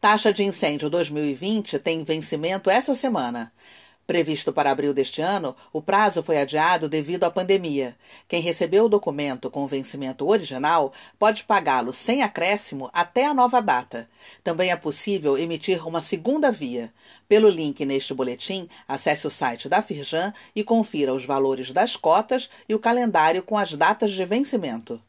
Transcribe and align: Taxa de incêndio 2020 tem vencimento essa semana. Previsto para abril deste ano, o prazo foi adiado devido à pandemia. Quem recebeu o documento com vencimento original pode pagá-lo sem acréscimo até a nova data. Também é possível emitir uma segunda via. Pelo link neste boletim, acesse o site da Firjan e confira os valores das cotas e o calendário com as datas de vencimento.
Taxa 0.00 0.32
de 0.32 0.44
incêndio 0.44 0.88
2020 0.88 1.76
tem 1.80 2.04
vencimento 2.04 2.70
essa 2.70 2.94
semana. 2.94 3.52
Previsto 4.06 4.52
para 4.52 4.70
abril 4.70 4.94
deste 4.94 5.20
ano, 5.20 5.56
o 5.72 5.82
prazo 5.82 6.22
foi 6.22 6.38
adiado 6.38 6.88
devido 6.88 7.24
à 7.24 7.30
pandemia. 7.32 7.96
Quem 8.28 8.40
recebeu 8.40 8.84
o 8.84 8.88
documento 8.88 9.50
com 9.50 9.66
vencimento 9.66 10.24
original 10.24 10.92
pode 11.18 11.42
pagá-lo 11.42 11.92
sem 11.92 12.22
acréscimo 12.22 12.88
até 12.92 13.26
a 13.26 13.34
nova 13.34 13.60
data. 13.60 14.08
Também 14.44 14.70
é 14.70 14.76
possível 14.76 15.36
emitir 15.36 15.84
uma 15.84 16.00
segunda 16.00 16.52
via. 16.52 16.94
Pelo 17.28 17.48
link 17.48 17.84
neste 17.84 18.14
boletim, 18.14 18.68
acesse 18.86 19.26
o 19.26 19.30
site 19.30 19.68
da 19.68 19.82
Firjan 19.82 20.32
e 20.54 20.62
confira 20.62 21.12
os 21.12 21.24
valores 21.24 21.72
das 21.72 21.96
cotas 21.96 22.48
e 22.68 22.74
o 22.74 22.78
calendário 22.78 23.42
com 23.42 23.58
as 23.58 23.74
datas 23.74 24.12
de 24.12 24.24
vencimento. 24.24 25.02